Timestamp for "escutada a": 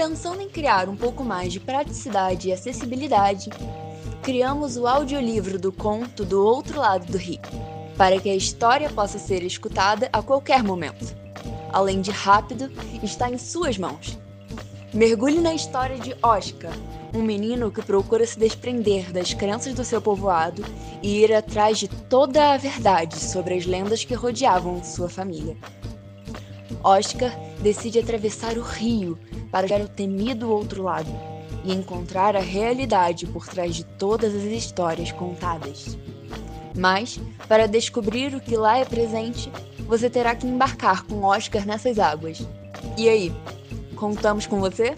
9.42-10.22